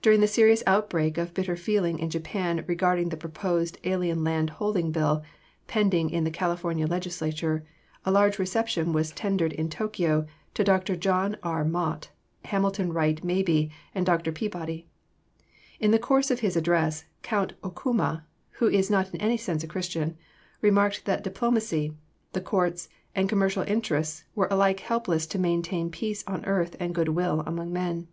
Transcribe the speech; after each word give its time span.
During 0.00 0.22
the 0.22 0.26
serious 0.26 0.62
outbreak 0.66 1.18
of 1.18 1.34
bitter 1.34 1.54
feeling 1.54 1.98
in 1.98 2.08
Japan 2.08 2.64
regarding 2.66 3.10
the 3.10 3.16
proposed 3.18 3.76
Alien 3.84 4.24
Land 4.24 4.48
Holding 4.56 4.90
Bill 4.90 5.22
pending 5.66 6.08
in 6.08 6.24
the 6.24 6.30
California 6.30 6.86
Legislature, 6.86 7.66
a 8.06 8.10
large 8.10 8.38
reception 8.38 8.94
was 8.94 9.10
tendered 9.10 9.52
in 9.52 9.68
Tokyo 9.68 10.24
to 10.54 10.64
Dr. 10.64 10.96
John 10.96 11.36
R. 11.42 11.62
Mott, 11.62 12.08
Hamilton 12.46 12.90
Wright 12.94 13.22
Mabie 13.22 13.70
and 13.94 14.06
Dr. 14.06 14.32
Peabody. 14.32 14.88
In 15.78 15.90
the 15.90 15.98
course 15.98 16.30
of 16.30 16.40
his 16.40 16.56
address, 16.56 17.04
Count 17.22 17.52
Okuma, 17.62 18.24
who 18.52 18.66
is 18.66 18.88
not 18.88 19.12
in 19.12 19.20
any 19.20 19.36
sense 19.36 19.62
a 19.62 19.66
Christian, 19.68 20.16
remarked 20.62 21.04
that 21.04 21.22
diplomacy, 21.22 21.92
the 22.32 22.40
courts, 22.40 22.88
and 23.14 23.28
commercial 23.28 23.64
interests 23.64 24.24
were 24.34 24.48
alike 24.50 24.80
helpless 24.80 25.26
to 25.26 25.38
maintain 25.38 25.90
peace 25.90 26.24
on 26.26 26.46
earth 26.46 26.76
and 26.80 26.94
good 26.94 27.10
will 27.10 27.40
among 27.40 27.70
men. 27.70 28.08